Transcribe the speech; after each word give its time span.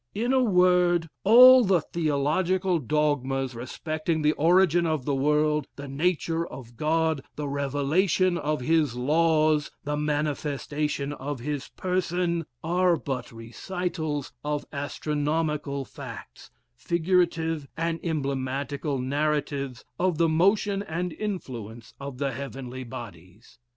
In 0.15 0.33
a 0.33 0.41
word, 0.41 1.07
all 1.23 1.63
the 1.63 1.79
theological 1.81 2.79
dogmas 2.79 3.53
respecting 3.53 4.23
the 4.23 4.31
origin 4.31 4.87
of 4.87 5.05
the 5.05 5.13
world, 5.13 5.67
the 5.75 5.87
nature 5.87 6.43
of 6.43 6.75
God, 6.75 7.21
the 7.35 7.47
revelation 7.47 8.35
of 8.35 8.61
his 8.61 8.95
laws, 8.95 9.69
the 9.83 9.95
manifestation 9.95 11.13
of 11.13 11.39
his 11.39 11.67
person, 11.77 12.47
are 12.63 12.97
but 12.97 13.31
recitals 13.31 14.33
of 14.43 14.65
astronomical 14.73 15.85
facts, 15.85 16.49
figurative 16.73 17.67
and 17.77 17.99
emblematical 18.03 18.97
narratives 18.97 19.85
of 19.99 20.17
the 20.17 20.27
motion 20.27 20.81
and 20.81 21.13
influence 21.13 21.93
of 21.99 22.17
the 22.17 22.31
heavenly 22.31 22.83
bodies. 22.83 23.59